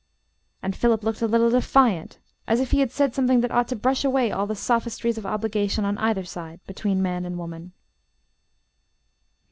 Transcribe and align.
And 0.63 0.75
Philip 0.75 1.03
looked 1.03 1.21
a 1.21 1.27
little 1.27 1.51
defiant, 1.51 2.17
and 2.47 2.53
as 2.55 2.59
if 2.59 2.71
he 2.71 2.79
had 2.79 2.89
said 2.89 3.13
something 3.13 3.41
that 3.41 3.51
ought 3.51 3.67
to 3.67 3.75
brush 3.75 4.03
away 4.03 4.31
all 4.31 4.47
the 4.47 4.55
sophistries 4.55 5.19
of 5.19 5.27
obligation 5.27 5.85
on 5.85 5.99
either 5.99 6.23
side, 6.25 6.59
between 6.65 7.03
man 7.03 7.23
and 7.23 7.37
woman. 7.37 7.71